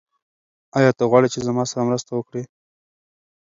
[0.77, 2.43] آیا ته غواړې چې زما سره مرسته وکړې؟